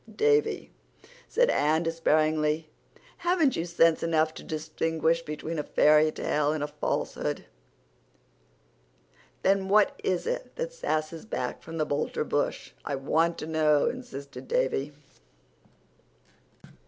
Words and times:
"Davy," 0.15 0.71
said 1.27 1.51
Anne 1.51 1.83
despairingly, 1.83 2.67
"haven't 3.17 3.55
you 3.55 3.65
sense 3.65 4.01
enough 4.01 4.33
to 4.33 4.41
distinguish 4.41 5.21
between 5.21 5.59
a 5.59 5.63
fairytale 5.63 6.51
and 6.51 6.63
a 6.63 6.67
falsehood?" 6.67 7.45
"Then 9.43 9.67
what 9.69 9.99
is 10.03 10.25
it 10.25 10.55
that 10.55 10.71
sasses 10.73 11.29
back 11.29 11.61
from 11.61 11.77
the 11.77 11.85
Boulter 11.85 12.23
bush? 12.23 12.71
I 12.83 12.95
want 12.95 13.37
to 13.37 13.45
know," 13.45 13.85
insisted 13.89 14.47
Davy. 14.47 14.91